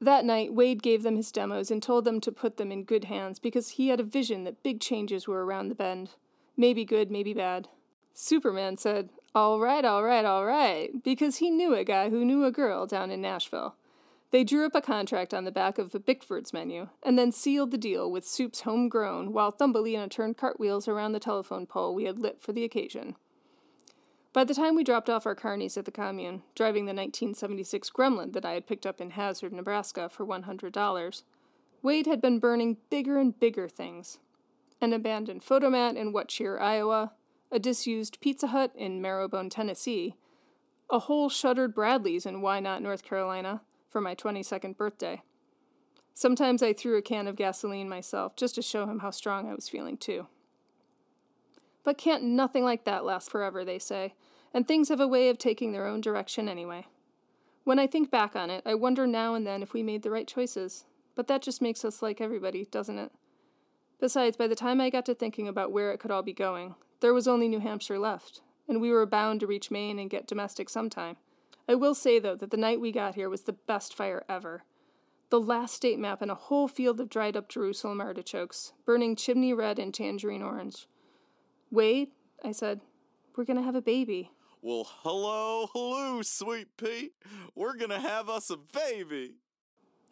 That 0.00 0.24
night, 0.24 0.54
Wade 0.54 0.82
gave 0.82 1.02
them 1.02 1.16
his 1.16 1.30
demos 1.30 1.70
and 1.70 1.82
told 1.82 2.06
them 2.06 2.18
to 2.22 2.32
put 2.32 2.56
them 2.56 2.72
in 2.72 2.84
good 2.84 3.04
hands 3.04 3.38
because 3.38 3.72
he 3.72 3.88
had 3.88 4.00
a 4.00 4.04
vision 4.04 4.44
that 4.44 4.62
big 4.62 4.80
changes 4.80 5.28
were 5.28 5.44
around 5.44 5.68
the 5.68 5.74
bend. 5.74 6.14
Maybe 6.56 6.86
good, 6.86 7.10
maybe 7.10 7.34
bad. 7.34 7.68
Superman 8.14 8.78
said, 8.78 9.10
All 9.34 9.60
right, 9.60 9.84
all 9.84 10.02
right, 10.02 10.24
all 10.24 10.46
right, 10.46 11.04
because 11.04 11.36
he 11.36 11.50
knew 11.50 11.74
a 11.74 11.84
guy 11.84 12.08
who 12.08 12.24
knew 12.24 12.46
a 12.46 12.50
girl 12.50 12.86
down 12.86 13.10
in 13.10 13.20
Nashville. 13.20 13.74
They 14.32 14.42
drew 14.42 14.66
up 14.66 14.74
a 14.74 14.80
contract 14.80 15.32
on 15.32 15.44
the 15.44 15.52
back 15.52 15.78
of 15.78 15.92
Bickford's 16.04 16.52
menu, 16.52 16.88
and 17.02 17.18
then 17.18 17.30
sealed 17.30 17.70
the 17.70 17.78
deal 17.78 18.10
with 18.10 18.26
soups 18.26 18.62
homegrown 18.62 19.32
while 19.32 19.52
Thumbelina 19.52 20.08
turned 20.08 20.36
cartwheels 20.36 20.88
around 20.88 21.12
the 21.12 21.20
telephone 21.20 21.66
pole 21.66 21.94
we 21.94 22.04
had 22.04 22.18
lit 22.18 22.42
for 22.42 22.52
the 22.52 22.64
occasion. 22.64 23.14
By 24.32 24.44
the 24.44 24.52
time 24.52 24.74
we 24.74 24.84
dropped 24.84 25.08
off 25.08 25.26
our 25.26 25.34
carnies 25.34 25.78
at 25.78 25.86
the 25.86 25.90
commune, 25.90 26.42
driving 26.54 26.84
the 26.84 26.92
1976 26.92 27.88
Gremlin 27.90 28.32
that 28.34 28.44
I 28.44 28.52
had 28.52 28.66
picked 28.66 28.84
up 28.84 29.00
in 29.00 29.10
Hazard, 29.10 29.52
Nebraska 29.52 30.10
for 30.10 30.26
$100, 30.26 31.22
Wade 31.82 32.06
had 32.06 32.20
been 32.20 32.38
burning 32.38 32.76
bigger 32.90 33.18
and 33.18 33.38
bigger 33.38 33.68
things. 33.68 34.18
an 34.80 34.92
abandoned 34.92 35.42
Fotomat 35.42 35.96
in 35.96 36.12
What 36.12 36.28
Cheer, 36.28 36.58
Iowa, 36.58 37.12
a 37.50 37.58
disused 37.58 38.20
Pizza 38.20 38.48
Hut 38.48 38.72
in 38.74 39.00
Marrowbone, 39.00 39.50
Tennessee, 39.50 40.16
a 40.90 40.98
whole 40.98 41.28
shuttered 41.28 41.74
Bradley's 41.74 42.26
in 42.26 42.42
Why 42.42 42.60
Not, 42.60 42.82
North 42.82 43.02
Carolina, 43.02 43.62
for 43.96 44.02
my 44.02 44.14
22nd 44.14 44.76
birthday. 44.76 45.22
Sometimes 46.12 46.62
I 46.62 46.74
threw 46.74 46.98
a 46.98 47.00
can 47.00 47.26
of 47.26 47.34
gasoline 47.34 47.88
myself 47.88 48.36
just 48.36 48.54
to 48.56 48.60
show 48.60 48.84
him 48.84 48.98
how 48.98 49.10
strong 49.10 49.48
I 49.48 49.54
was 49.54 49.70
feeling, 49.70 49.96
too. 49.96 50.26
But 51.82 51.96
can't 51.96 52.22
nothing 52.22 52.62
like 52.62 52.84
that 52.84 53.06
last 53.06 53.30
forever, 53.30 53.64
they 53.64 53.78
say, 53.78 54.12
and 54.52 54.68
things 54.68 54.90
have 54.90 55.00
a 55.00 55.08
way 55.08 55.30
of 55.30 55.38
taking 55.38 55.72
their 55.72 55.86
own 55.86 56.02
direction 56.02 56.46
anyway. 56.46 56.88
When 57.64 57.78
I 57.78 57.86
think 57.86 58.10
back 58.10 58.36
on 58.36 58.50
it, 58.50 58.62
I 58.66 58.74
wonder 58.74 59.06
now 59.06 59.34
and 59.34 59.46
then 59.46 59.62
if 59.62 59.72
we 59.72 59.82
made 59.82 60.02
the 60.02 60.10
right 60.10 60.28
choices, 60.28 60.84
but 61.14 61.26
that 61.28 61.40
just 61.40 61.62
makes 61.62 61.82
us 61.82 62.02
like 62.02 62.20
everybody, 62.20 62.66
doesn't 62.66 62.98
it? 62.98 63.12
Besides, 63.98 64.36
by 64.36 64.46
the 64.46 64.54
time 64.54 64.78
I 64.78 64.90
got 64.90 65.06
to 65.06 65.14
thinking 65.14 65.48
about 65.48 65.72
where 65.72 65.90
it 65.90 66.00
could 66.00 66.10
all 66.10 66.22
be 66.22 66.34
going, 66.34 66.74
there 67.00 67.14
was 67.14 67.26
only 67.26 67.48
New 67.48 67.60
Hampshire 67.60 67.98
left, 67.98 68.42
and 68.68 68.78
we 68.78 68.90
were 68.90 69.06
bound 69.06 69.40
to 69.40 69.46
reach 69.46 69.70
Maine 69.70 69.98
and 69.98 70.10
get 70.10 70.26
domestic 70.26 70.68
sometime. 70.68 71.16
I 71.68 71.74
will 71.74 71.94
say, 71.94 72.18
though, 72.18 72.36
that 72.36 72.50
the 72.50 72.56
night 72.56 72.80
we 72.80 72.92
got 72.92 73.14
here 73.14 73.28
was 73.28 73.42
the 73.42 73.52
best 73.52 73.94
fire 73.94 74.24
ever. 74.28 74.64
The 75.30 75.40
last 75.40 75.74
state 75.74 75.98
map 75.98 76.22
and 76.22 76.30
a 76.30 76.36
whole 76.36 76.68
field 76.68 77.00
of 77.00 77.08
dried 77.08 77.36
up 77.36 77.48
Jerusalem 77.48 78.00
artichokes, 78.00 78.72
burning 78.84 79.16
chimney 79.16 79.52
red 79.52 79.78
and 79.78 79.92
tangerine 79.92 80.42
orange. 80.42 80.86
Wade, 81.70 82.10
I 82.44 82.52
said, 82.52 82.80
we're 83.36 83.44
going 83.44 83.58
to 83.58 83.64
have 83.64 83.74
a 83.74 83.82
baby. 83.82 84.30
Well, 84.66 84.88
hello, 85.02 85.68
hello, 85.72 86.22
sweet 86.22 86.76
pea. 86.76 87.12
We're 87.54 87.76
gonna 87.76 88.00
have 88.00 88.28
us 88.28 88.50
a 88.50 88.56
baby. 88.56 89.34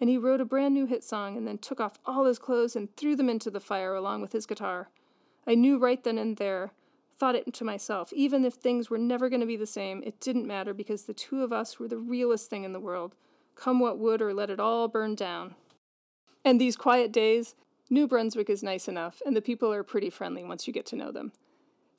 And 0.01 0.09
he 0.09 0.17
wrote 0.17 0.41
a 0.41 0.45
brand 0.45 0.75
new 0.75 0.87
hit 0.87 1.03
song 1.03 1.37
and 1.37 1.45
then 1.45 1.59
took 1.59 1.81
off 1.81 1.99
all 2.07 2.25
his 2.27 2.39
clothes 2.39 2.77
and 2.77 2.95
threw 2.97 3.17
them 3.17 3.29
into 3.29 3.51
the 3.51 3.59
fire 3.59 3.95
along 3.95 4.21
with 4.21 4.31
his 4.31 4.47
guitar. 4.47 4.91
I 5.45 5.57
knew 5.57 5.77
right 5.77 6.01
then 6.05 6.19
and 6.19 6.37
there, 6.37 6.73
thought 7.19 7.35
it 7.35 7.53
to 7.55 7.65
myself, 7.65 8.13
even 8.13 8.45
if 8.45 8.55
things 8.55 8.91
were 8.91 8.99
never 8.99 9.29
going 9.29 9.41
to 9.41 9.47
be 9.47 9.57
the 9.57 9.67
same, 9.67 10.03
it 10.05 10.21
didn't 10.21 10.47
matter 10.47 10.75
because 10.75 11.05
the 11.05 11.15
two 11.15 11.43
of 11.43 11.53
us 11.53 11.79
were 11.79 11.89
the 11.89 11.99
realest 11.99 12.51
thing 12.51 12.65
in 12.65 12.73
the 12.73 12.81
world. 12.81 13.15
Come 13.55 13.79
what 13.81 13.99
would, 13.99 14.21
or 14.21 14.35
let 14.35 14.51
it 14.51 14.61
all 14.61 14.89
burn 14.89 15.15
down. 15.15 15.55
And 16.45 16.61
these 16.61 16.77
quiet 16.77 17.13
days, 17.13 17.55
New 17.89 18.07
Brunswick 18.07 18.51
is 18.51 18.63
nice 18.63 18.89
enough, 18.89 19.23
and 19.25 19.37
the 19.37 19.43
people 19.43 19.73
are 19.73 19.83
pretty 19.83 20.11
friendly 20.11 20.45
once 20.45 20.67
you 20.67 20.73
get 20.73 20.87
to 20.87 20.97
know 20.97 21.13
them. 21.13 21.33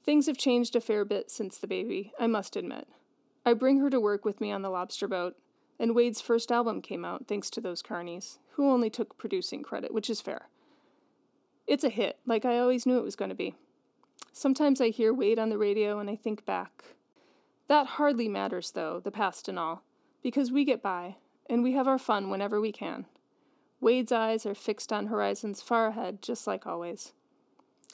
Things 0.04 0.28
have 0.28 0.38
changed 0.38 0.76
a 0.76 0.82
fair 0.82 1.06
bit 1.06 1.32
since 1.32 1.58
the 1.58 1.68
baby, 1.68 2.12
I 2.20 2.28
must 2.28 2.56
admit. 2.56 2.88
I 3.46 3.54
bring 3.54 3.80
her 3.80 3.90
to 3.90 4.00
work 4.00 4.26
with 4.26 4.42
me 4.42 4.52
on 4.52 4.62
the 4.62 4.70
lobster 4.70 5.08
boat, 5.08 5.36
and 5.80 5.96
Wade's 5.96 6.22
first 6.22 6.52
album 6.52 6.82
came 6.82 7.06
out 7.06 7.28
thanks 7.28 7.50
to 7.52 7.62
those 7.62 7.84
carnies, 7.84 8.38
who 8.52 8.70
only 8.70 8.90
took 8.90 9.18
producing 9.18 9.64
credit, 9.64 9.94
which 9.94 10.10
is 10.10 10.22
fair. 10.22 10.50
It's 11.68 11.84
a 11.84 11.90
hit, 11.90 12.20
like 12.26 12.46
I 12.46 12.60
always 12.60 12.86
knew 12.86 12.98
it 12.98 13.04
was 13.04 13.16
going 13.16 13.30
to 13.30 13.36
be. 13.36 13.56
Sometimes 14.32 14.82
I 14.82 14.90
hear 14.90 15.14
Wade 15.14 15.40
on 15.40 15.50
the 15.50 15.58
radio 15.58 16.00
and 16.00 16.10
I 16.10 16.16
think 16.16 16.46
back. 16.46 16.84
That 17.68 17.88
hardly 17.88 18.28
matters, 18.28 18.72
though, 18.72 19.00
the 19.00 19.12
past 19.12 19.48
and 19.48 19.58
all, 19.58 19.84
because 20.22 20.52
we 20.52 20.66
get 20.66 20.82
by, 20.82 21.16
and 21.50 21.64
we 21.64 21.72
have 21.74 21.88
our 21.88 21.98
fun 21.98 22.30
whenever 22.30 22.60
we 22.60 22.72
can. 22.72 23.06
Wade's 23.80 24.12
eyes 24.12 24.46
are 24.46 24.56
fixed 24.56 24.92
on 24.94 25.08
horizons 25.08 25.62
far 25.62 25.88
ahead, 25.88 26.22
just 26.22 26.48
like 26.48 26.68
always. 26.68 27.14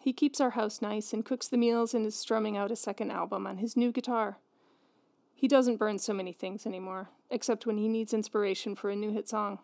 He 0.01 0.13
keeps 0.13 0.41
our 0.41 0.51
house 0.51 0.81
nice 0.81 1.13
and 1.13 1.25
cooks 1.25 1.47
the 1.47 1.57
meals 1.57 1.93
and 1.93 2.05
is 2.05 2.15
strumming 2.15 2.57
out 2.57 2.71
a 2.71 2.75
second 2.75 3.11
album 3.11 3.45
on 3.45 3.57
his 3.57 3.77
new 3.77 3.91
guitar. 3.91 4.37
He 5.35 5.47
doesn't 5.47 5.77
burn 5.77 5.99
so 5.99 6.13
many 6.13 6.33
things 6.33 6.65
anymore, 6.65 7.09
except 7.29 7.65
when 7.65 7.77
he 7.77 7.87
needs 7.87 8.13
inspiration 8.13 8.75
for 8.75 8.89
a 8.89 8.95
new 8.95 9.11
hit 9.11 9.29
song. 9.29 9.59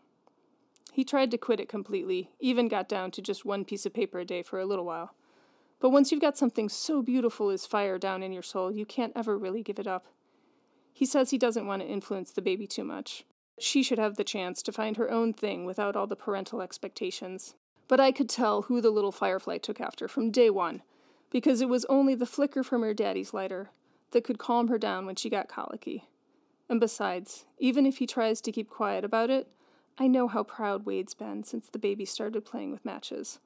He 0.91 1.03
tried 1.03 1.31
to 1.31 1.37
quit 1.37 1.59
it 1.59 1.69
completely, 1.69 2.31
even 2.39 2.67
got 2.67 2.89
down 2.89 3.11
to 3.11 3.21
just 3.21 3.45
one 3.45 3.65
piece 3.65 3.85
of 3.85 3.93
paper 3.93 4.19
a 4.19 4.25
day 4.25 4.41
for 4.41 4.59
a 4.59 4.65
little 4.65 4.85
while. 4.85 5.13
But 5.79 5.91
once 5.91 6.11
you've 6.11 6.21
got 6.21 6.37
something 6.37 6.69
so 6.69 7.01
beautiful 7.01 7.49
as 7.49 7.65
fire 7.65 7.97
down 7.97 8.23
in 8.23 8.33
your 8.33 8.43
soul, 8.43 8.71
you 8.71 8.85
can't 8.85 9.13
ever 9.15 9.37
really 9.37 9.61
give 9.61 9.79
it 9.79 9.87
up. 9.87 10.07
He 10.91 11.05
says 11.05 11.29
he 11.29 11.37
doesn't 11.37 11.67
want 11.67 11.81
to 11.83 11.87
influence 11.87 12.31
the 12.31 12.41
baby 12.41 12.65
too 12.65 12.83
much. 12.83 13.23
She 13.59 13.83
should 13.83 13.99
have 13.99 14.15
the 14.15 14.23
chance 14.23 14.61
to 14.63 14.71
find 14.71 14.97
her 14.97 15.11
own 15.11 15.33
thing 15.33 15.65
without 15.65 15.95
all 15.95 16.07
the 16.07 16.15
parental 16.15 16.61
expectations. 16.61 17.55
But 17.87 17.99
I 17.99 18.11
could 18.11 18.29
tell 18.29 18.63
who 18.63 18.81
the 18.81 18.89
little 18.89 19.11
firefly 19.11 19.59
took 19.59 19.79
after 19.79 20.07
from 20.07 20.31
day 20.31 20.49
one, 20.49 20.81
because 21.29 21.61
it 21.61 21.69
was 21.69 21.85
only 21.85 22.15
the 22.15 22.25
flicker 22.25 22.63
from 22.63 22.81
her 22.81 22.93
daddy's 22.93 23.33
lighter 23.33 23.69
that 24.11 24.23
could 24.23 24.39
calm 24.39 24.67
her 24.67 24.77
down 24.77 25.05
when 25.05 25.15
she 25.15 25.29
got 25.29 25.47
colicky. 25.47 26.05
And 26.69 26.79
besides, 26.79 27.45
even 27.59 27.85
if 27.85 27.97
he 27.97 28.07
tries 28.07 28.41
to 28.41 28.51
keep 28.51 28.69
quiet 28.69 29.05
about 29.05 29.29
it, 29.29 29.47
I 29.97 30.07
know 30.07 30.27
how 30.27 30.43
proud 30.43 30.85
Wade's 30.85 31.13
been 31.13 31.43
since 31.43 31.69
the 31.69 31.79
baby 31.79 32.05
started 32.05 32.45
playing 32.45 32.71
with 32.71 32.85
matches. 32.85 33.39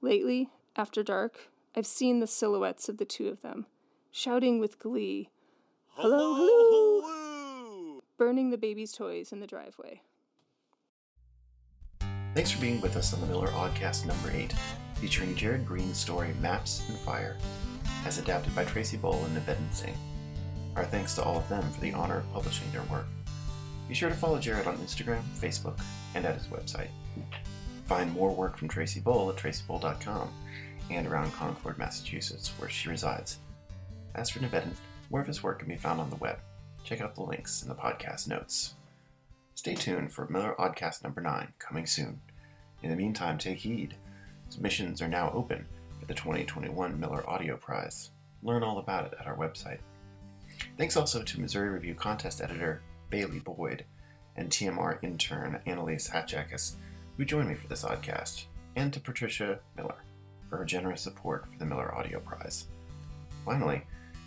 Lately, 0.00 0.50
after 0.76 1.02
dark, 1.02 1.48
I've 1.76 1.86
seen 1.86 2.20
the 2.20 2.26
silhouettes 2.26 2.88
of 2.88 2.98
the 2.98 3.04
two 3.04 3.28
of 3.28 3.42
them, 3.42 3.66
shouting 4.10 4.58
with 4.58 4.78
glee, 4.78 5.30
Hello, 5.96 6.34
hello! 6.34 7.00
hello. 7.02 8.00
burning 8.18 8.50
the 8.50 8.58
baby's 8.58 8.92
toys 8.92 9.32
in 9.32 9.40
the 9.40 9.46
driveway. 9.46 10.00
Thanks 12.34 12.50
for 12.50 12.60
being 12.60 12.80
with 12.80 12.96
us 12.96 13.14
on 13.14 13.20
the 13.20 13.26
Miller 13.26 13.48
Aud-cast 13.52 14.06
number 14.06 14.30
8, 14.32 14.52
featuring 14.96 15.36
Jared 15.36 15.64
Green's 15.64 15.98
story 15.98 16.34
Maps 16.40 16.82
and 16.88 16.98
Fire, 16.98 17.36
as 18.04 18.18
adapted 18.18 18.54
by 18.54 18.64
Tracy 18.64 18.96
Bull 18.96 19.24
and 19.24 19.36
Nivedhan 19.36 19.72
Singh. 19.72 19.96
Our 20.74 20.84
thanks 20.84 21.14
to 21.14 21.22
all 21.22 21.36
of 21.36 21.48
them 21.48 21.62
for 21.70 21.80
the 21.80 21.92
honor 21.92 22.18
of 22.18 22.32
publishing 22.32 22.70
their 22.72 22.82
work. 22.84 23.06
Be 23.86 23.94
sure 23.94 24.08
to 24.08 24.14
follow 24.16 24.40
Jared 24.40 24.66
on 24.66 24.76
Instagram, 24.78 25.22
Facebook, 25.38 25.78
and 26.16 26.24
at 26.24 26.34
his 26.34 26.48
website. 26.48 26.88
Find 27.86 28.12
more 28.12 28.34
work 28.34 28.56
from 28.56 28.68
Tracy 28.68 29.00
Bull 29.00 29.30
at 29.30 29.36
tracybull.com 29.36 30.32
and 30.90 31.06
around 31.06 31.32
Concord, 31.32 31.78
Massachusetts, 31.78 32.52
where 32.58 32.70
she 32.70 32.88
resides. 32.88 33.38
As 34.14 34.30
for 34.30 34.38
Nivedhan, 34.38 34.74
more 35.10 35.20
of 35.20 35.26
his 35.26 35.42
work 35.42 35.58
can 35.58 35.68
be 35.68 35.76
found 35.76 36.00
on 36.00 36.10
the 36.10 36.16
web. 36.16 36.38
Check 36.82 37.00
out 37.00 37.14
the 37.14 37.22
links 37.22 37.62
in 37.62 37.68
the 37.68 37.74
podcast 37.74 38.28
notes. 38.28 38.74
Stay 39.54 39.74
tuned 39.74 40.12
for 40.12 40.28
Miller 40.28 40.60
Aud-cast 40.60 41.02
number 41.04 41.20
9, 41.20 41.48
coming 41.58 41.86
soon. 41.86 42.20
In 42.82 42.90
the 42.90 42.96
meantime, 42.96 43.38
take 43.38 43.58
heed. 43.58 43.96
Submissions 44.48 45.00
are 45.00 45.08
now 45.08 45.30
open 45.32 45.64
for 45.98 46.06
the 46.06 46.14
2021 46.14 46.98
Miller 46.98 47.28
Audio 47.28 47.56
Prize. 47.56 48.10
Learn 48.42 48.62
all 48.62 48.78
about 48.78 49.06
it 49.06 49.14
at 49.18 49.26
our 49.26 49.36
website. 49.36 49.78
Thanks 50.76 50.96
also 50.96 51.22
to 51.22 51.40
Missouri 51.40 51.70
Review 51.70 51.94
contest 51.94 52.40
editor 52.40 52.82
Bailey 53.10 53.40
Boyd 53.40 53.84
and 54.36 54.50
TMR 54.50 54.98
intern 55.02 55.60
Annalise 55.66 56.08
Hatchakis, 56.08 56.74
who 57.16 57.24
joined 57.24 57.48
me 57.48 57.54
for 57.54 57.68
this 57.68 57.84
oddcast, 57.84 58.44
and 58.76 58.92
to 58.92 59.00
Patricia 59.00 59.58
Miller 59.76 60.02
for 60.48 60.58
her 60.58 60.64
generous 60.64 61.02
support 61.02 61.46
for 61.50 61.58
the 61.58 61.66
Miller 61.66 61.94
Audio 61.94 62.20
Prize. 62.20 62.66
Finally, 63.44 63.82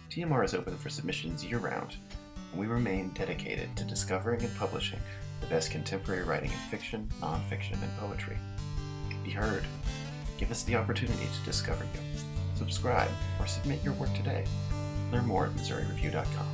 TMR 0.09 0.45
is 0.45 0.53
open 0.53 0.77
for 0.77 0.89
submissions 0.89 1.43
year 1.43 1.59
round, 1.59 1.97
and 2.51 2.59
we 2.59 2.67
remain 2.67 3.09
dedicated 3.09 3.75
to 3.75 3.83
discovering 3.83 4.41
and 4.41 4.55
publishing 4.57 4.99
the 5.41 5.47
best 5.47 5.71
contemporary 5.71 6.23
writing 6.23 6.51
in 6.51 6.57
fiction, 6.69 7.09
nonfiction, 7.21 7.81
and 7.81 7.97
poetry. 7.97 8.37
Be 9.23 9.31
heard. 9.31 9.63
Give 10.37 10.51
us 10.51 10.63
the 10.63 10.75
opportunity 10.75 11.25
to 11.25 11.45
discover 11.45 11.83
you. 11.83 11.99
Subscribe 12.55 13.11
or 13.39 13.47
submit 13.47 13.83
your 13.83 13.93
work 13.95 14.13
today. 14.13 14.45
Learn 15.11 15.25
more 15.25 15.45
at 15.45 15.51
MissouriReview.com. 15.53 16.47